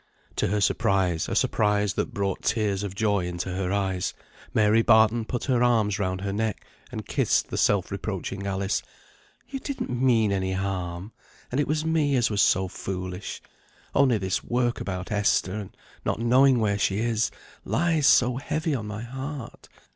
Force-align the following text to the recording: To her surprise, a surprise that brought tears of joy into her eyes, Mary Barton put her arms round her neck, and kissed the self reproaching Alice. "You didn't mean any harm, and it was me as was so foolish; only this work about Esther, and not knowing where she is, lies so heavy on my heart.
To 0.37 0.47
her 0.47 0.61
surprise, 0.61 1.29
a 1.29 1.35
surprise 1.35 1.93
that 1.93 2.11
brought 2.11 2.41
tears 2.41 2.81
of 2.81 2.95
joy 2.95 3.27
into 3.27 3.49
her 3.51 3.71
eyes, 3.71 4.15
Mary 4.51 4.81
Barton 4.81 5.25
put 5.25 5.43
her 5.43 5.61
arms 5.63 5.99
round 5.99 6.21
her 6.21 6.33
neck, 6.33 6.65
and 6.91 7.05
kissed 7.05 7.49
the 7.51 7.55
self 7.59 7.91
reproaching 7.91 8.47
Alice. 8.47 8.81
"You 9.47 9.59
didn't 9.59 9.91
mean 9.91 10.31
any 10.31 10.53
harm, 10.53 11.11
and 11.51 11.61
it 11.61 11.67
was 11.67 11.85
me 11.85 12.15
as 12.15 12.31
was 12.31 12.41
so 12.41 12.67
foolish; 12.67 13.43
only 13.93 14.17
this 14.17 14.43
work 14.43 14.81
about 14.81 15.11
Esther, 15.11 15.53
and 15.53 15.77
not 16.03 16.19
knowing 16.19 16.57
where 16.57 16.79
she 16.79 16.97
is, 16.97 17.29
lies 17.63 18.07
so 18.07 18.37
heavy 18.37 18.73
on 18.73 18.87
my 18.87 19.03
heart. 19.03 19.69